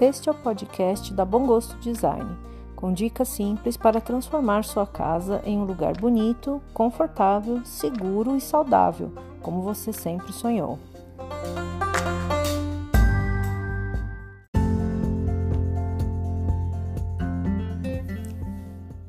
Este 0.00 0.30
é 0.30 0.32
o 0.32 0.34
podcast 0.34 1.12
da 1.12 1.26
Bom 1.26 1.46
Gosto 1.46 1.76
Design, 1.76 2.34
com 2.74 2.90
dicas 2.90 3.28
simples 3.28 3.76
para 3.76 4.00
transformar 4.00 4.64
sua 4.64 4.86
casa 4.86 5.42
em 5.44 5.58
um 5.58 5.64
lugar 5.64 5.94
bonito, 6.00 6.58
confortável, 6.72 7.62
seguro 7.66 8.34
e 8.34 8.40
saudável, 8.40 9.12
como 9.42 9.60
você 9.60 9.92
sempre 9.92 10.32
sonhou. 10.32 10.78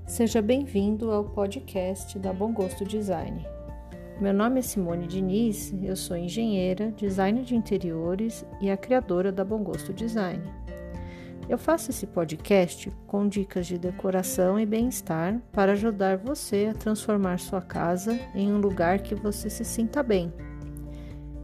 Seja 0.05 0.41
bem-vindo 0.41 1.09
ao 1.09 1.23
podcast 1.23 2.19
da 2.19 2.33
Bom 2.33 2.51
Gosto 2.51 2.83
Design. 2.83 3.47
Meu 4.19 4.33
nome 4.33 4.59
é 4.59 4.61
Simone 4.61 5.07
Diniz, 5.07 5.73
eu 5.81 5.95
sou 5.95 6.17
engenheira, 6.17 6.91
designer 6.91 7.45
de 7.45 7.55
interiores 7.55 8.45
e 8.59 8.69
a 8.69 8.75
criadora 8.75 9.31
da 9.31 9.45
Bom 9.45 9.63
Gosto 9.63 9.93
Design. 9.93 10.43
Eu 11.51 11.57
faço 11.57 11.91
esse 11.91 12.07
podcast 12.07 12.89
com 13.05 13.27
dicas 13.27 13.67
de 13.67 13.77
decoração 13.77 14.57
e 14.57 14.65
bem-estar 14.65 15.37
para 15.51 15.73
ajudar 15.73 16.15
você 16.15 16.69
a 16.71 16.73
transformar 16.73 17.39
sua 17.39 17.61
casa 17.61 18.17
em 18.33 18.53
um 18.53 18.57
lugar 18.57 18.99
que 18.99 19.13
você 19.13 19.49
se 19.49 19.65
sinta 19.65 20.01
bem. 20.01 20.33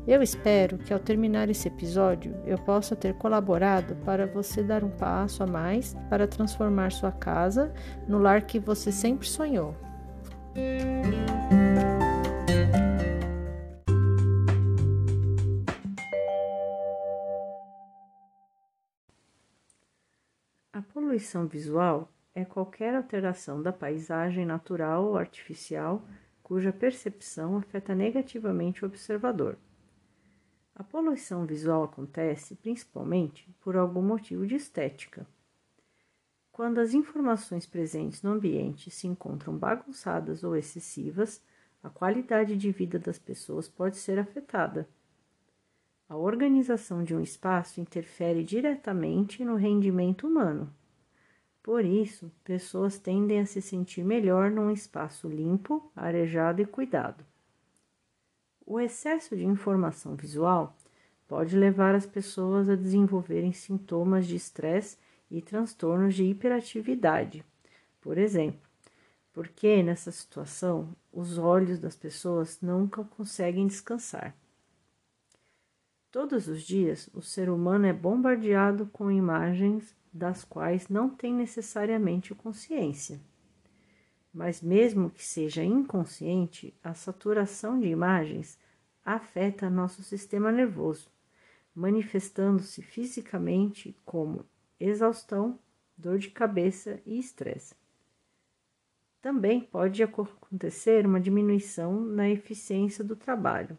Eu 0.08 0.24
espero 0.24 0.78
que 0.78 0.94
ao 0.94 1.00
terminar 1.00 1.50
esse 1.50 1.68
episódio 1.68 2.34
eu 2.46 2.58
possa 2.58 2.96
ter 2.96 3.16
colaborado 3.16 3.98
para 4.06 4.26
você 4.26 4.64
dar 4.64 4.82
um 4.82 4.92
passo 4.92 5.44
a 5.44 5.46
mais 5.46 5.94
para 6.10 6.26
transformar 6.26 6.94
sua 6.94 7.12
casa 7.12 7.74
no 8.08 8.18
lar 8.18 8.44
que 8.44 8.60
você 8.60 8.94
sempre 8.94 9.28
sonhou. 9.28 9.76
Poluição 21.18 21.48
visual 21.48 22.12
é 22.36 22.46
qualquer 22.46 22.94
alteração 22.94 23.60
da 23.60 23.74
paisagem 23.74 24.46
natural 24.46 25.04
ou 25.04 25.18
artificial 25.18 26.06
cuja 26.44 26.72
percepção 26.72 27.58
afeta 27.58 27.96
negativamente 27.96 28.84
o 28.84 28.88
observador. 28.88 29.58
A 30.76 30.84
poluição 30.84 31.44
visual 31.48 31.84
acontece 31.84 32.54
principalmente 32.54 33.50
por 33.62 33.76
algum 33.76 34.04
motivo 34.04 34.46
de 34.46 34.54
estética. 34.54 35.26
Quando 36.52 36.80
as 36.80 36.94
informações 36.94 37.66
presentes 37.66 38.22
no 38.22 38.34
ambiente 38.34 38.92
se 38.92 39.08
encontram 39.08 39.58
bagunçadas 39.58 40.44
ou 40.44 40.56
excessivas, 40.56 41.42
a 41.82 41.90
qualidade 41.90 42.56
de 42.56 42.72
vida 42.72 43.00
das 43.00 43.18
pessoas 43.18 43.68
pode 43.68 43.98
ser 43.98 44.20
afetada. 44.20 44.88
A 46.08 46.16
organização 46.16 47.04
de 47.04 47.16
um 47.16 47.22
espaço 47.22 47.82
interfere 47.82 48.44
diretamente 48.44 49.44
no 49.44 49.56
rendimento 49.56 50.28
humano. 50.28 50.72
Por 51.68 51.84
isso, 51.84 52.32
pessoas 52.46 52.98
tendem 52.98 53.42
a 53.42 53.46
se 53.46 53.62
sentir 53.62 54.02
melhor 54.02 54.50
num 54.50 54.72
espaço 54.72 55.28
limpo, 55.28 55.92
arejado 55.94 56.62
e 56.62 56.66
cuidado. 56.66 57.26
O 58.66 58.80
excesso 58.80 59.36
de 59.36 59.44
informação 59.44 60.16
visual 60.16 60.78
pode 61.28 61.58
levar 61.58 61.94
as 61.94 62.06
pessoas 62.06 62.70
a 62.70 62.76
desenvolverem 62.78 63.52
sintomas 63.52 64.26
de 64.26 64.38
estresse 64.38 64.98
e 65.30 65.42
transtornos 65.42 66.16
de 66.16 66.24
hiperatividade, 66.24 67.44
por 68.00 68.18
exemplo, 68.18 68.62
porque 69.34 69.84
nessa 69.84 70.10
situação 70.10 70.96
os 71.12 71.38
olhos 71.38 71.80
das 71.80 71.98
pessoas 71.98 72.62
nunca 72.62 73.04
conseguem 73.04 73.68
descansar. 73.68 74.34
Todos 76.10 76.48
os 76.48 76.64
dias, 76.64 77.10
o 77.14 77.22
ser 77.22 77.50
humano 77.50 77.86
é 77.86 77.92
bombardeado 77.92 78.86
com 78.88 79.12
imagens 79.12 79.94
das 80.12 80.46
quais 80.46 80.88
não 80.88 81.10
tem 81.10 81.34
necessariamente 81.34 82.34
consciência. 82.34 83.20
Mas, 84.34 84.62
mesmo 84.62 85.10
que 85.10 85.24
seja 85.24 85.64
inconsciente, 85.64 86.74
a 86.82 86.94
saturação 86.94 87.78
de 87.78 87.88
imagens 87.88 88.58
afeta 89.04 89.70
nosso 89.70 90.02
sistema 90.02 90.50
nervoso, 90.50 91.12
manifestando-se 91.76 92.82
fisicamente 92.82 93.94
como 94.06 94.46
exaustão, 94.80 95.60
dor 95.98 96.20
de 96.20 96.30
cabeça 96.30 97.02
e 97.06 97.20
estresse. 97.20 97.76
Também 99.22 99.60
pode 99.60 100.02
acontecer 100.02 101.06
uma 101.06 101.20
diminuição 101.20 102.00
na 102.00 102.30
eficiência 102.30 103.04
do 103.04 103.16
trabalho 103.16 103.78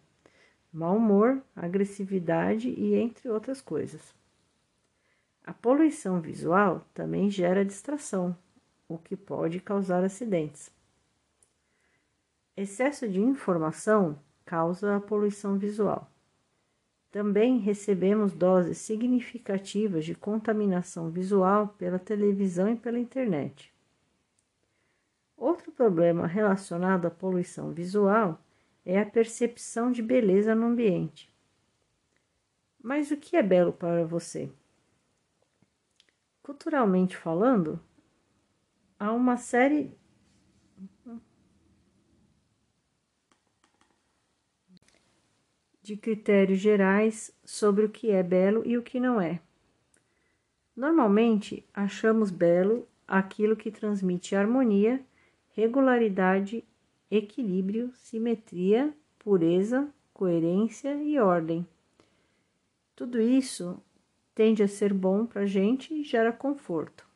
mau 0.72 0.96
humor, 0.96 1.42
agressividade 1.54 2.68
e 2.68 2.94
entre 2.94 3.28
outras 3.28 3.60
coisas. 3.60 4.14
A 5.44 5.52
poluição 5.52 6.20
visual 6.20 6.86
também 6.92 7.30
gera 7.30 7.64
distração, 7.64 8.36
o 8.88 8.98
que 8.98 9.16
pode 9.16 9.60
causar 9.60 10.04
acidentes. 10.04 10.70
Excesso 12.56 13.08
de 13.08 13.20
informação 13.20 14.18
causa 14.44 14.96
a 14.96 15.00
poluição 15.00 15.56
visual. 15.58 16.10
Também 17.10 17.58
recebemos 17.58 18.32
doses 18.32 18.78
significativas 18.78 20.04
de 20.04 20.14
contaminação 20.14 21.10
visual 21.10 21.68
pela 21.78 21.98
televisão 21.98 22.70
e 22.70 22.76
pela 22.76 22.98
internet. 22.98 23.72
Outro 25.36 25.72
problema 25.72 26.26
relacionado 26.26 27.06
à 27.06 27.10
poluição 27.10 27.72
visual 27.72 28.38
é 28.88 28.98
a 28.98 29.04
percepção 29.04 29.92
de 29.92 30.00
beleza 30.00 30.54
no 30.54 30.64
ambiente. 30.64 31.30
Mas 32.82 33.10
o 33.10 33.18
que 33.18 33.36
é 33.36 33.42
belo 33.42 33.70
para 33.70 34.06
você? 34.06 34.50
Culturalmente 36.42 37.14
falando, 37.14 37.78
há 38.98 39.12
uma 39.12 39.36
série 39.36 39.92
de 45.82 45.94
critérios 45.94 46.58
gerais 46.58 47.30
sobre 47.44 47.84
o 47.84 47.90
que 47.90 48.10
é 48.10 48.22
belo 48.22 48.62
e 48.64 48.78
o 48.78 48.82
que 48.82 48.98
não 48.98 49.20
é. 49.20 49.38
Normalmente, 50.74 51.62
achamos 51.74 52.30
belo 52.30 52.88
aquilo 53.06 53.54
que 53.54 53.70
transmite 53.70 54.34
harmonia, 54.34 55.04
regularidade 55.50 56.64
equilíbrio, 57.10 57.92
simetria, 57.94 58.94
pureza, 59.18 59.88
coerência 60.12 60.94
e 61.02 61.18
ordem. 61.18 61.66
Tudo 62.94 63.20
isso 63.20 63.80
tende 64.34 64.62
a 64.62 64.68
ser 64.68 64.92
bom 64.92 65.26
para 65.26 65.42
a 65.42 65.46
gente 65.46 65.94
e 65.94 66.02
gera 66.02 66.32
conforto. 66.32 67.06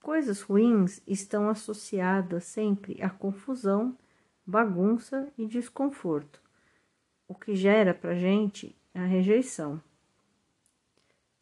Coisas 0.00 0.40
ruins 0.40 1.02
estão 1.06 1.48
associadas 1.48 2.44
sempre 2.44 3.02
a 3.02 3.10
confusão, 3.10 3.96
bagunça 4.46 5.30
e 5.36 5.46
desconforto, 5.46 6.40
o 7.26 7.34
que 7.34 7.54
gera 7.54 7.92
para 7.92 8.12
a 8.12 8.14
gente 8.14 8.74
a 8.94 9.04
rejeição. 9.04 9.82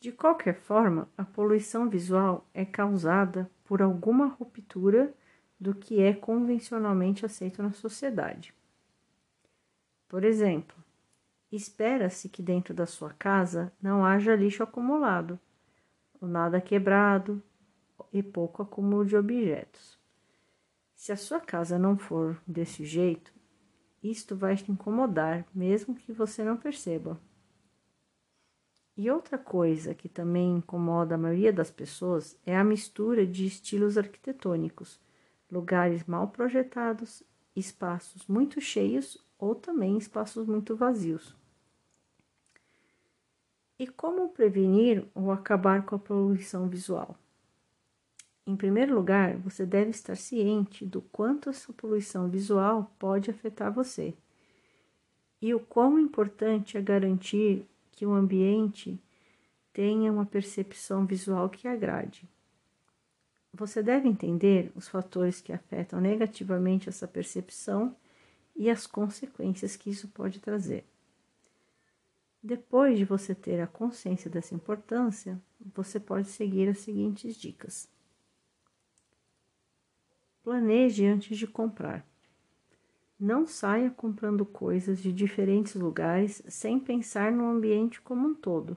De 0.01 0.13
qualquer 0.13 0.55
forma, 0.55 1.09
a 1.17 1.25
poluição 1.25 1.89
visual 1.89 2.49
é 2.53 2.65
causada 2.65 3.51
por 3.65 3.81
alguma 3.81 4.27
ruptura 4.27 5.15
do 5.59 5.75
que 5.75 6.01
é 6.01 6.13
convencionalmente 6.13 7.25
aceito 7.25 7.63
na 7.63 7.73
sociedade. 7.73 8.55
Por 10.09 10.25
exemplo, 10.25 10.77
espera-se 11.51 12.29
que 12.29 12.43
dentro 12.43 12.75
da 12.75 12.87
sua 12.87 13.13
casa 13.13 13.73
não 13.81 14.05
haja 14.05 14.37
lixo 14.37 14.63
acumulado, 14.63 15.39
ou 16.21 16.29
nada 16.29 16.61
quebrado 16.61 17.43
e 18.13 18.23
pouco 18.23 18.63
acúmulo 18.63 19.05
de 19.05 19.17
objetos. 19.17 19.99
Se 20.95 21.13
a 21.13 21.17
sua 21.17 21.41
casa 21.41 21.79
não 21.79 21.97
for 21.97 22.41
desse 22.47 22.85
jeito, 22.85 23.33
isto 24.03 24.37
vai 24.37 24.57
te 24.57 24.71
incomodar, 24.71 25.47
mesmo 25.55 25.95
que 25.95 26.13
você 26.13 26.45
não 26.45 26.57
perceba. 26.57 27.21
E 28.97 29.11
outra 29.11 29.37
coisa 29.37 29.95
que 29.95 30.09
também 30.09 30.57
incomoda 30.57 31.17
a 31.17 31.19
maioria 31.19 31.53
das 31.53 31.71
pessoas 31.71 32.39
é 32.47 32.57
a 32.57 32.65
mistura 32.65 33.27
de 33.27 33.45
estilos 33.45 33.99
arquitetônicos 33.99 34.99
lugares 35.51 36.05
mal 36.05 36.29
projetados, 36.29 37.23
espaços 37.55 38.27
muito 38.27 38.61
cheios 38.61 39.19
ou 39.39 39.55
também 39.55 39.97
espaços 39.97 40.47
muito 40.47 40.77
vazios. 40.77 41.35
E 43.79 43.87
como 43.87 44.31
prevenir 44.31 45.07
ou 45.15 45.31
acabar 45.31 45.85
com 45.85 45.97
a 45.97 45.99
poluição 45.99 46.69
visual? 46.69 47.17
Em 48.47 48.57
primeiro 48.57 48.95
lugar, 48.95 49.37
você 49.37 49.67
deve 49.67 49.91
estar 49.91 50.17
ciente 50.17 50.87
do 50.87 51.03
quanto 51.03 51.51
essa 51.51 51.73
poluição 51.73 52.29
visual 52.29 52.95
pode 52.99 53.31
afetar 53.31 53.73
você 53.73 54.15
e 55.41 55.55
o 55.55 55.61
quão 55.61 55.99
importante 55.99 56.77
é 56.77 56.81
garantir 56.81 57.67
que 57.93 58.07
o 58.07 58.13
ambiente 58.13 58.99
tenha 59.73 60.11
uma 60.11 60.25
percepção 60.25 61.05
visual 61.05 61.49
que 61.49 61.69
agrade. 61.69 62.29
Você 63.59 63.83
deve 63.83 64.07
entender 64.07 64.71
os 64.77 64.87
fatores 64.87 65.41
que 65.41 65.51
afetam 65.51 65.99
negativamente 65.99 66.91
essa 66.91 67.09
percepção 67.09 67.97
e 68.55 68.69
as 68.69 68.87
consequências 68.87 69.77
que 69.77 69.89
isso 69.89 70.09
pode 70.09 70.41
trazer. 70.41 70.85
Depois 72.43 72.99
de 72.99 73.07
você 73.07 73.35
ter 73.35 73.59
a 73.63 73.67
consciência 73.67 74.31
dessa 74.31 74.55
importância, 74.55 75.41
você 75.75 75.99
pode 75.99 76.29
seguir 76.29 76.69
as 76.69 76.81
seguintes 76.81 77.35
dicas. 77.35 77.89
Planeje 80.43 81.07
antes 81.07 81.39
de 81.39 81.47
comprar. 81.47 82.07
Não 83.19 83.47
saia 83.47 83.91
comprando 83.91 84.45
coisas 84.45 85.01
de 85.01 85.11
diferentes 85.11 85.77
lugares 85.77 86.43
sem 86.47 86.79
pensar 86.79 87.33
no 87.33 87.49
ambiente 87.49 88.03
como 88.03 88.29
um 88.29 88.35
todo, 88.35 88.77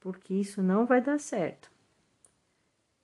porque 0.00 0.32
isso 0.32 0.62
não 0.62 0.86
vai 0.86 1.02
dar 1.02 1.20
certo. 1.20 1.70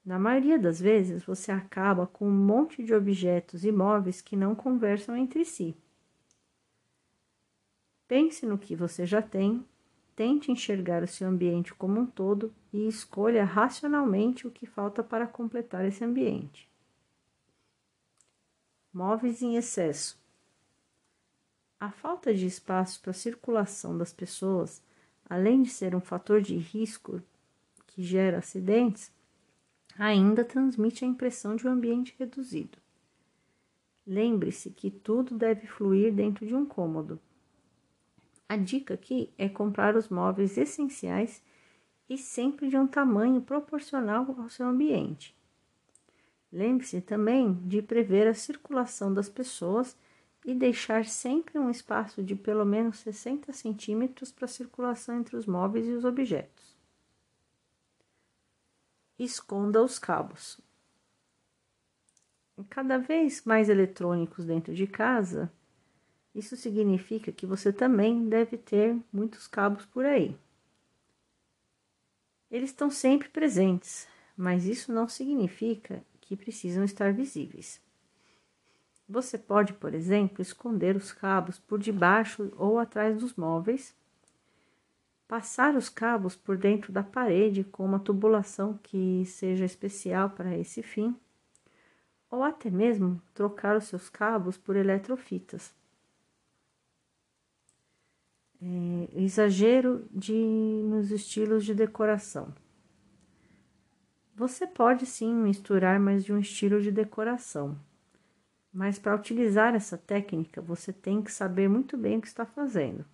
Na 0.07 0.19
maioria 0.19 0.59
das 0.59 0.81
vezes, 0.81 1.25
você 1.25 1.53
acaba 1.53 2.07
com 2.07 2.27
um 2.27 2.33
monte 2.33 2.83
de 2.83 2.95
objetos 2.95 3.65
e 3.65 3.73
móveis 3.73 4.23
que 4.23 4.37
não 4.37 4.55
conversam 4.55 5.17
entre 5.17 5.45
si. 5.45 5.77
Pense 8.09 8.47
no 8.47 8.57
que 8.57 8.75
você 8.75 9.05
já 9.05 9.21
tem 9.21 9.67
Tente 10.17 10.51
enxergar 10.51 11.03
o 11.03 11.07
seu 11.07 11.29
ambiente 11.29 11.75
como 11.75 12.01
um 12.01 12.07
todo 12.07 12.51
e 12.73 12.89
escolha 12.89 13.45
racionalmente 13.45 14.47
o 14.47 14.51
que 14.51 14.65
falta 14.65 15.05
para 15.05 15.27
completar 15.27 15.85
esse 15.85 16.03
ambiente. 16.03 16.67
Móveis 18.91 19.43
em 19.43 19.57
excesso. 19.57 20.19
A 21.79 21.91
falta 21.91 22.33
de 22.33 22.47
espaço 22.47 22.99
para 23.03 23.11
a 23.11 23.15
circulação 23.15 23.99
das 23.99 24.11
pessoas, 24.11 24.83
além 25.29 25.63
de 25.63 25.69
ser 25.69 25.95
um 25.95 26.01
fator 26.01 26.41
de 26.41 26.57
risco 26.57 27.23
que 27.87 28.03
gera 28.03 28.39
acidentes, 28.39 29.13
ainda 29.99 30.45
transmite 30.45 31.05
a 31.05 31.09
impressão 31.09 31.57
de 31.57 31.67
um 31.67 31.71
ambiente 31.71 32.15
reduzido. 32.19 32.79
Lembre-se 34.07 34.71
que 34.71 34.91
tudo 34.91 35.37
deve 35.37 35.67
fluir 35.67 36.13
dentro 36.13 36.47
de 36.47 36.55
um 36.55 36.65
cômodo 36.65 37.21
a 38.49 38.57
dica 38.57 38.95
aqui 38.95 39.33
é 39.37 39.49
comprar 39.49 39.97
os 39.97 40.09
móveis 40.09 40.57
essenciais 40.57 41.43
e 42.09 42.17
sempre 42.17 42.69
de 42.69 42.77
um 42.77 42.87
tamanho 42.87 43.41
proporcional 43.41 44.25
ao 44.39 44.49
seu 44.49 44.67
ambiente. 44.67 45.35
Lembre-se 46.53 47.01
também 47.01 47.55
de 47.65 47.83
prever 47.83 48.29
a 48.29 48.35
circulação 48.35 49.13
das 49.13 49.29
pessoas 49.29 49.97
e 50.45 50.55
deixar 50.55 51.05
sempre 51.07 51.59
um 51.59 51.69
espaço 51.69 52.23
de 52.23 52.37
pelo 52.37 52.65
menos 52.65 52.99
60 53.01 53.53
centímetros 53.53 54.31
para 54.31 54.47
circulação 54.47 55.19
entre 55.19 55.37
os 55.37 55.45
móveis 55.45 55.89
e 55.89 55.91
os 55.91 56.05
objetos. 56.05 56.76
Esconda 59.19 59.83
os 59.83 59.99
cabos. 59.99 60.61
Cada 62.69 62.99
vez 62.99 63.43
mais 63.47 63.71
eletrônicos 63.71 64.45
dentro 64.45 64.75
de 64.75 64.87
casa, 64.87 65.51
isso 66.35 66.55
significa 66.55 67.33
que 67.33 67.47
você 67.47 67.73
também 67.73 68.29
deve 68.29 68.59
ter 68.59 68.95
muitos 69.11 69.49
cabos 69.49 69.87
por 69.87 70.05
aí. 70.05 70.37
Eles 72.51 72.69
estão 72.69 72.91
sempre 72.91 73.31
presentes, 73.31 74.07
mas 74.37 74.67
isso 74.67 74.93
não 74.93 75.09
significa 75.09 76.05
que 76.21 76.37
precisam 76.37 76.85
estar 76.85 77.11
visíveis. 77.11 77.81
Você 79.09 79.39
pode, 79.39 79.73
por 79.73 79.95
exemplo, 79.95 80.43
esconder 80.43 80.95
os 80.95 81.11
cabos 81.11 81.59
por 81.59 81.79
debaixo 81.79 82.53
ou 82.59 82.79
atrás 82.79 83.17
dos 83.19 83.35
móveis, 83.35 83.95
passar 85.29 85.75
os 85.75 85.89
cabos 85.89 86.37
por 86.37 86.57
dentro 86.57 86.93
da 86.93 87.03
parede 87.03 87.65
com 87.65 87.85
uma 87.85 87.99
tubulação 87.99 88.79
que 88.83 89.25
seja 89.27 89.65
especial 89.65 90.31
para 90.31 90.57
esse 90.57 90.83
fim, 90.83 91.17
ou 92.31 92.43
até 92.43 92.71
mesmo 92.71 93.21
trocar 93.35 93.77
os 93.77 93.85
seus 93.85 94.09
cabos 94.09 94.57
por 94.57 94.77
eletrofitas 94.77 95.75
é, 98.63 99.09
exagero 99.23 100.07
de, 100.11 100.33
nos 100.33 101.11
estilos 101.11 101.65
de 101.65 101.75
decoração. 101.75 102.55
Você 104.35 104.67
pode 104.67 105.07
sim 105.07 105.33
misturar 105.35 105.99
mais 105.99 106.25
de 106.25 106.33
um 106.33 106.39
estilo 106.39 106.81
de 106.81 106.91
decoração, 106.91 107.79
mas 108.73 108.99
para 108.99 109.15
utilizar 109.15 109.75
essa 109.75 109.97
técnica 109.97 110.61
você 110.61 110.93
tem 110.93 111.23
que 111.23 111.33
saber 111.33 111.69
muito 111.69 111.97
bem 111.97 112.19
o 112.19 112.21
que 112.21 112.29
está 112.29 112.45
fazendo. 112.45 113.05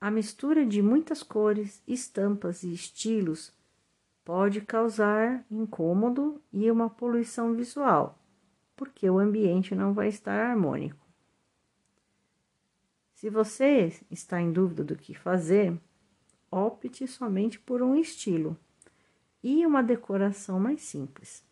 A 0.00 0.10
mistura 0.10 0.66
de 0.66 0.82
muitas 0.82 1.22
cores, 1.22 1.82
estampas 1.86 2.62
e 2.62 2.72
estilos 2.72 3.52
pode 4.24 4.60
causar 4.60 5.44
incômodo 5.50 6.42
e 6.52 6.70
uma 6.70 6.90
poluição 6.90 7.54
visual, 7.54 8.18
porque 8.74 9.08
o 9.08 9.18
ambiente 9.18 9.74
não 9.74 9.94
vai 9.94 10.08
estar 10.08 10.50
harmônico. 10.50 11.06
Se 13.14 13.30
você 13.30 13.92
está 14.10 14.40
em 14.40 14.52
dúvida 14.52 14.84
do 14.84 14.96
que 14.96 15.14
fazer, 15.14 15.80
opte 16.50 17.06
somente 17.08 17.58
por 17.58 17.80
um 17.80 17.96
estilo 17.96 18.58
e 19.42 19.64
uma 19.64 19.82
decoração 19.82 20.60
mais 20.60 20.82
simples. 20.82 21.42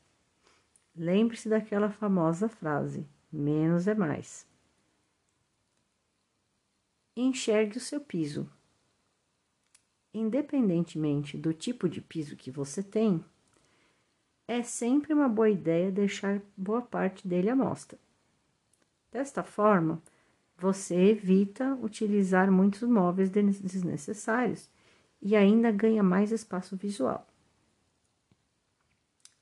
Lembre-se 0.95 1.49
daquela 1.49 1.91
famosa 1.91 2.49
frase: 2.49 3.07
menos 3.33 3.89
é 3.89 3.95
mais. 3.95 4.47
Enxergue 7.17 7.79
o 7.79 7.81
seu 7.81 8.01
piso. 8.01 8.51
Independentemente 10.13 11.39
do 11.39 11.55
tipo 11.55 11.89
de 11.89 12.01
piso 12.01 12.35
que 12.35 12.51
você 12.51 12.83
tem, 12.83 13.25
é 14.49 14.65
sempre 14.65 15.15
uma 15.15 15.29
boa 15.29 15.49
ideia 15.49 15.93
deixar 15.93 16.43
boa 16.57 16.83
parte 16.83 17.27
dele 17.27 17.49
à 17.49 17.55
mostra. 17.55 17.97
Desta 19.13 19.45
forma, 19.45 20.03
você 20.59 20.95
evita 20.95 21.75
utilizar 21.81 22.51
muitos 22.51 22.83
móveis 22.83 23.31
desnecessários 23.31 24.69
e 25.23 25.37
ainda 25.37 25.71
ganha 25.71 26.03
mais 26.03 26.33
espaço 26.33 26.77
visual. 26.77 27.25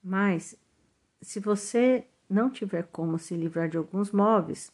Mas, 0.04 0.54
se 1.22 1.40
você 1.40 2.06
não 2.28 2.50
tiver 2.50 2.86
como 2.88 3.18
se 3.18 3.34
livrar 3.34 3.68
de 3.68 3.78
alguns 3.78 4.10
móveis, 4.10 4.70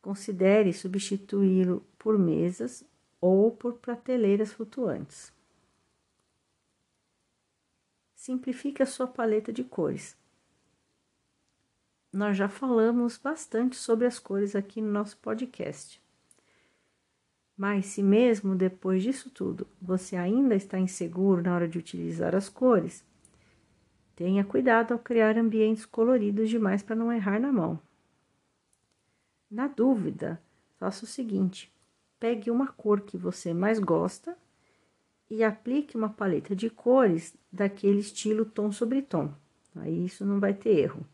considere 0.00 0.72
substituí-lo 0.72 1.84
por 2.00 2.18
mesas 2.18 2.84
ou 3.20 3.52
por 3.52 3.74
prateleiras 3.74 4.52
flutuantes. 4.52 5.32
Simplifique 8.16 8.82
a 8.82 8.86
sua 8.86 9.06
paleta 9.06 9.52
de 9.52 9.62
cores 9.62 10.18
nós 12.12 12.36
já 12.36 12.48
falamos 12.48 13.16
bastante 13.16 13.76
sobre 13.76 14.06
as 14.06 14.18
cores 14.18 14.56
aqui 14.56 14.80
no 14.80 14.90
nosso 14.90 15.16
podcast. 15.18 16.02
Mas 17.56 17.86
se 17.86 18.02
mesmo 18.02 18.56
depois 18.56 19.02
disso 19.02 19.30
tudo 19.30 19.66
você 19.80 20.16
ainda 20.16 20.56
está 20.56 20.78
inseguro 20.78 21.42
na 21.42 21.54
hora 21.54 21.68
de 21.68 21.78
utilizar 21.78 22.34
as 22.34 22.48
cores, 22.48 23.04
tenha 24.16 24.44
cuidado 24.44 24.92
ao 24.92 24.98
criar 24.98 25.38
ambientes 25.38 25.86
coloridos 25.86 26.50
demais 26.50 26.82
para 26.82 26.96
não 26.96 27.12
errar 27.12 27.38
na 27.38 27.52
mão. 27.52 27.78
Na 29.48 29.68
dúvida, 29.68 30.42
faça 30.78 31.04
o 31.04 31.08
seguinte: 31.08 31.72
pegue 32.20 32.50
uma 32.50 32.68
cor 32.68 33.00
que 33.00 33.16
você 33.16 33.54
mais 33.54 33.78
gosta 33.78 34.36
e 35.30 35.42
aplique 35.42 35.96
uma 35.96 36.10
paleta 36.10 36.54
de 36.54 36.68
cores 36.68 37.34
daquele 37.50 38.00
estilo 38.00 38.44
tom 38.44 38.70
sobre 38.70 39.00
tom. 39.00 39.32
Aí 39.74 40.04
isso 40.04 40.24
não 40.24 40.38
vai 40.38 40.52
ter 40.52 40.78
erro. 40.78 41.06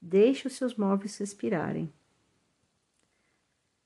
Deixe 0.00 0.46
os 0.46 0.54
seus 0.54 0.76
móveis 0.76 1.18
respirarem. 1.18 1.92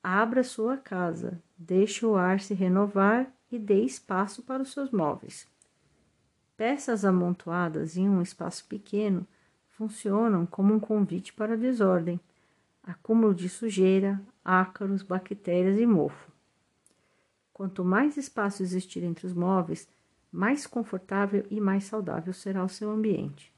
Abra 0.02 0.44
sua 0.44 0.76
casa, 0.76 1.40
deixe 1.56 2.04
o 2.04 2.16
ar 2.16 2.40
se 2.40 2.52
renovar 2.52 3.32
e 3.50 3.58
dê 3.58 3.82
espaço 3.84 4.42
para 4.42 4.62
os 4.62 4.72
seus 4.72 4.90
móveis. 4.90 5.46
Peças 6.56 7.04
amontoadas 7.04 7.96
em 7.96 8.08
um 8.08 8.20
espaço 8.20 8.66
pequeno 8.66 9.26
funcionam 9.68 10.44
como 10.44 10.74
um 10.74 10.80
convite 10.80 11.32
para 11.32 11.54
a 11.54 11.56
desordem, 11.56 12.20
acúmulo 12.82 13.34
de 13.34 13.48
sujeira, 13.48 14.20
ácaros, 14.44 15.02
bactérias 15.02 15.78
e 15.78 15.86
mofo. 15.86 16.32
Quanto 17.52 17.84
mais 17.84 18.16
espaço 18.16 18.62
existir 18.62 19.04
entre 19.04 19.26
os 19.26 19.32
móveis, 19.32 19.88
mais 20.32 20.66
confortável 20.66 21.46
e 21.50 21.60
mais 21.60 21.84
saudável 21.84 22.32
será 22.32 22.64
o 22.64 22.68
seu 22.68 22.90
ambiente. 22.90 23.52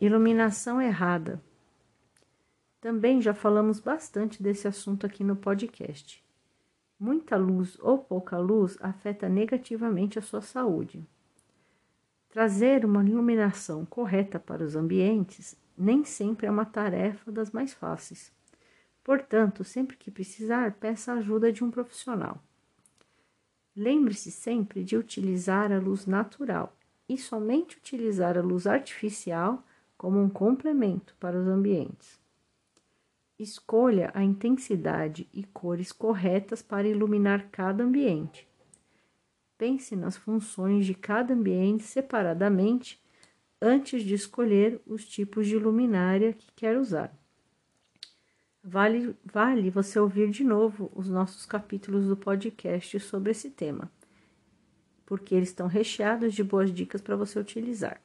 Iluminação 0.00 0.80
errada. 0.80 1.40
Também 2.80 3.20
já 3.20 3.34
falamos 3.34 3.78
bastante 3.78 4.42
desse 4.42 4.66
assunto 4.66 5.06
aqui 5.06 5.22
no 5.22 5.36
podcast. 5.36 6.24
Muita 6.98 7.36
luz 7.36 7.78
ou 7.80 7.98
pouca 7.98 8.38
luz 8.38 8.76
afeta 8.80 9.28
negativamente 9.28 10.18
a 10.18 10.22
sua 10.22 10.40
saúde. 10.40 11.06
Trazer 12.30 12.84
uma 12.84 13.04
iluminação 13.04 13.84
correta 13.84 14.38
para 14.38 14.64
os 14.64 14.76
ambientes 14.76 15.56
nem 15.80 16.04
sempre 16.04 16.46
é 16.46 16.50
uma 16.50 16.66
tarefa 16.66 17.32
das 17.32 17.50
mais 17.50 17.72
fáceis. 17.72 18.30
Portanto, 19.02 19.64
sempre 19.64 19.96
que 19.96 20.10
precisar, 20.10 20.74
peça 20.74 21.12
a 21.12 21.16
ajuda 21.16 21.50
de 21.50 21.64
um 21.64 21.70
profissional. 21.70 22.42
Lembre-se 23.74 24.30
sempre 24.30 24.84
de 24.84 24.96
utilizar 24.96 25.72
a 25.72 25.78
luz 25.78 26.04
natural 26.04 26.76
e 27.08 27.16
somente 27.16 27.78
utilizar 27.78 28.36
a 28.36 28.42
luz 28.42 28.66
artificial 28.66 29.64
como 29.96 30.20
um 30.20 30.28
complemento 30.28 31.16
para 31.18 31.40
os 31.40 31.46
ambientes. 31.46 32.20
Escolha 33.38 34.10
a 34.12 34.22
intensidade 34.22 35.26
e 35.32 35.44
cores 35.44 35.92
corretas 35.92 36.60
para 36.60 36.86
iluminar 36.86 37.48
cada 37.50 37.82
ambiente. 37.82 38.46
Pense 39.56 39.96
nas 39.96 40.16
funções 40.16 40.84
de 40.84 40.94
cada 40.94 41.32
ambiente 41.32 41.84
separadamente 41.84 43.00
antes 43.60 44.02
de 44.02 44.14
escolher 44.14 44.80
os 44.86 45.06
tipos 45.06 45.46
de 45.46 45.58
luminária 45.58 46.32
que 46.32 46.50
quer 46.52 46.78
usar. 46.78 47.14
Vale, 48.62 49.16
vale 49.24 49.70
você 49.70 49.98
ouvir 49.98 50.30
de 50.30 50.44
novo 50.44 50.90
os 50.94 51.08
nossos 51.08 51.46
capítulos 51.46 52.06
do 52.06 52.16
podcast 52.16 52.98
sobre 53.00 53.32
esse 53.32 53.50
tema, 53.50 53.90
porque 55.06 55.34
eles 55.34 55.48
estão 55.48 55.66
recheados 55.66 56.34
de 56.34 56.44
boas 56.44 56.72
dicas 56.72 57.00
para 57.00 57.16
você 57.16 57.38
utilizar. 57.38 58.02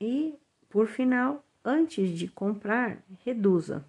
E, 0.00 0.34
por 0.68 0.86
final, 0.86 1.44
antes 1.64 2.10
de 2.10 2.28
comprar, 2.28 3.02
reduza. 3.24 3.86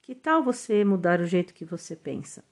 Que 0.00 0.14
tal 0.14 0.42
você 0.42 0.84
mudar 0.84 1.20
o 1.20 1.26
jeito 1.26 1.54
que 1.54 1.64
você 1.64 1.94
pensa? 1.94 2.44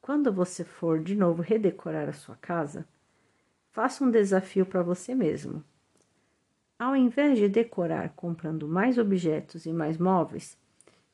Quando 0.00 0.32
você 0.32 0.64
for 0.64 1.02
de 1.02 1.14
novo 1.14 1.42
redecorar 1.42 2.08
a 2.08 2.12
sua 2.12 2.36
casa, 2.36 2.86
faça 3.76 4.02
um 4.02 4.10
desafio 4.10 4.64
para 4.64 4.82
você 4.82 5.14
mesmo. 5.14 5.62
Ao 6.78 6.96
invés 6.96 7.36
de 7.36 7.46
decorar 7.46 8.08
comprando 8.16 8.66
mais 8.66 8.96
objetos 8.96 9.66
e 9.66 9.70
mais 9.70 9.98
móveis, 9.98 10.56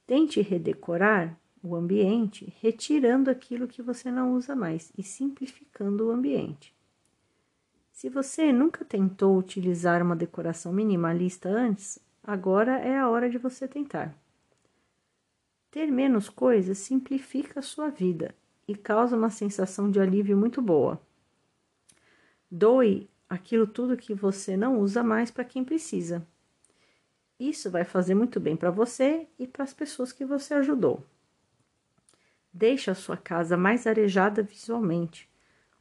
tente 0.06 0.40
redecorar 0.40 1.36
o 1.60 1.74
ambiente 1.74 2.54
retirando 2.60 3.28
aquilo 3.28 3.66
que 3.66 3.82
você 3.82 4.12
não 4.12 4.34
usa 4.34 4.54
mais 4.54 4.92
e 4.96 5.02
simplificando 5.02 6.06
o 6.06 6.12
ambiente. 6.12 6.72
Se 7.90 8.08
você 8.08 8.52
nunca 8.52 8.84
tentou 8.84 9.36
utilizar 9.36 10.00
uma 10.00 10.14
decoração 10.14 10.72
minimalista 10.72 11.48
antes, 11.48 11.98
agora 12.22 12.78
é 12.78 12.96
a 12.96 13.08
hora 13.08 13.28
de 13.28 13.38
você 13.38 13.66
tentar. 13.66 14.16
Ter 15.68 15.90
menos 15.90 16.28
coisas 16.28 16.78
simplifica 16.78 17.58
a 17.58 17.62
sua 17.62 17.88
vida 17.88 18.32
e 18.68 18.76
causa 18.76 19.16
uma 19.16 19.30
sensação 19.30 19.90
de 19.90 19.98
alívio 19.98 20.36
muito 20.36 20.62
boa. 20.62 21.00
Doe 22.54 23.08
aquilo 23.30 23.66
tudo 23.66 23.96
que 23.96 24.12
você 24.12 24.58
não 24.58 24.78
usa 24.78 25.02
mais 25.02 25.30
para 25.30 25.42
quem 25.42 25.64
precisa. 25.64 26.22
Isso 27.40 27.70
vai 27.70 27.82
fazer 27.82 28.14
muito 28.14 28.38
bem 28.38 28.54
para 28.54 28.70
você 28.70 29.26
e 29.38 29.46
para 29.46 29.64
as 29.64 29.72
pessoas 29.72 30.12
que 30.12 30.22
você 30.22 30.52
ajudou. 30.52 31.02
Deixe 32.52 32.90
a 32.90 32.94
sua 32.94 33.16
casa 33.16 33.56
mais 33.56 33.86
arejada 33.86 34.42
visualmente, 34.42 35.26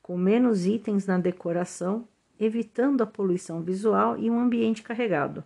com 0.02 0.18
menos 0.18 0.66
itens 0.66 1.06
na 1.06 1.18
decoração, 1.18 2.08
evitando 2.40 3.02
a 3.02 3.06
poluição 3.06 3.62
visual 3.62 4.18
e 4.18 4.32
um 4.32 4.40
ambiente 4.40 4.82
carregado. 4.82 5.44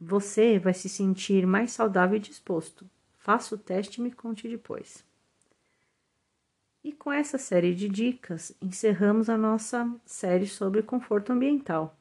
Você 0.00 0.58
vai 0.58 0.72
se 0.72 0.88
sentir 0.88 1.46
mais 1.46 1.72
saudável 1.72 2.16
e 2.16 2.20
disposto. 2.20 2.88
Faça 3.18 3.54
o 3.54 3.58
teste 3.58 4.00
e 4.00 4.02
me 4.02 4.10
conte 4.10 4.48
depois. 4.48 5.04
E 6.84 6.92
com 6.92 7.10
essa 7.10 7.38
série 7.38 7.74
de 7.74 7.88
dicas, 7.88 8.54
encerramos 8.60 9.30
a 9.30 9.38
nossa 9.38 9.90
série 10.04 10.46
sobre 10.46 10.82
conforto 10.82 11.32
ambiental. 11.32 11.96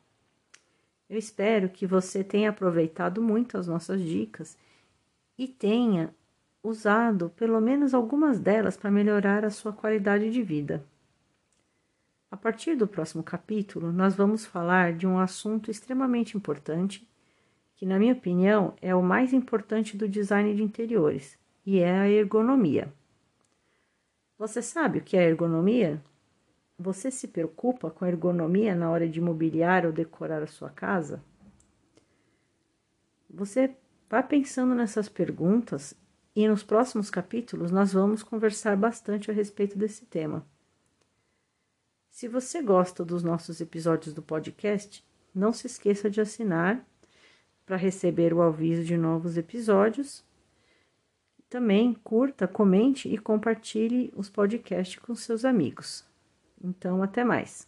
Eu 1.10 1.18
espero 1.18 1.70
que 1.70 1.88
você 1.88 2.22
tenha 2.22 2.50
aproveitado 2.50 3.22
muito 3.22 3.58
as 3.58 3.66
nossas 3.66 4.02
dicas 4.02 4.58
e 5.38 5.48
tenha 5.48 6.13
usado 6.62 7.30
pelo 7.30 7.62
menos 7.62 7.94
algumas 7.94 8.42
delas 8.42 8.75
para 8.75 8.92
melhorar 8.92 9.46
a 9.46 9.50
sua 9.50 9.72
qualidade 9.72 10.30
de 10.30 10.44
vida. 10.44 10.86
A 12.30 12.36
partir 12.36 12.75
do 12.75 12.86
próximo 12.86 13.24
capítulo, 13.24 13.90
nós 13.94 14.16
vamos 14.16 14.46
falar 14.46 14.92
de 14.92 15.08
um 15.08 15.18
assunto 15.18 15.72
extremamente 15.72 16.36
importante, 16.36 17.08
que, 17.78 17.86
na 17.86 17.98
minha 17.98 18.13
opinião, 18.13 18.74
é 18.82 18.94
o 18.94 19.02
mais 19.02 19.32
importante 19.32 19.96
do 19.96 20.10
design 20.10 20.54
de 20.54 20.62
interiores, 20.62 21.38
e 21.66 21.80
é 21.80 22.00
a 22.00 22.10
ergonomia. 22.10 22.92
Você 24.44 24.62
sabe 24.62 25.00
o 25.00 25.02
que 25.02 25.16
é 25.16 25.24
ergonomia? 25.24 26.04
Você 26.78 27.10
se 27.10 27.30
preocupa 27.30 27.90
com 27.90 28.04
a 28.04 28.10
ergonomia 28.10 28.76
na 28.76 28.92
hora 28.92 29.08
de 29.08 29.22
mobiliar 29.22 29.86
ou 29.86 29.94
decorar 29.94 30.44
a 30.44 30.48
sua 30.48 30.70
casa? 30.70 31.24
Você 33.30 33.74
vá 34.10 34.22
pensando 34.22 34.76
nessas 34.76 35.08
perguntas 35.08 35.94
e 36.36 36.46
nos 36.46 36.62
próximos 36.62 37.10
capítulos 37.10 37.72
nós 37.72 37.94
vamos 37.94 38.22
conversar 38.22 38.76
bastante 38.76 39.32
a 39.32 39.34
respeito 39.34 39.78
desse 39.78 40.06
tema. 40.08 40.46
Se 42.10 42.28
você 42.28 42.62
gosta 42.62 43.06
dos 43.06 43.24
nossos 43.24 43.62
episódios 43.62 44.14
do 44.14 44.22
podcast, 44.22 45.08
não 45.34 45.54
se 45.54 45.68
esqueça 45.68 46.10
de 46.10 46.20
assinar 46.20 46.86
para 47.66 47.78
receber 47.78 48.34
o 48.34 48.42
aviso 48.42 48.84
de 48.84 48.98
novos 48.98 49.38
episódios 49.38 50.22
também 51.53 51.93
curta, 52.03 52.48
comente 52.48 53.07
e 53.07 53.15
compartilhe 53.15 54.12
os 54.15 54.27
podcasts 54.27 54.98
com 54.98 55.13
seus 55.13 55.45
amigos. 55.45 56.03
Então, 56.60 57.03
até 57.03 57.24
mais. 57.24 57.67